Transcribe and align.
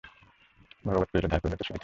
ভাগবত 0.85 1.07
কহিল, 1.11 1.25
ধার 1.27 1.39
করিলে 1.39 1.57
তো 1.57 1.63
শুধিতে 1.63 1.73
হইবে। 1.73 1.79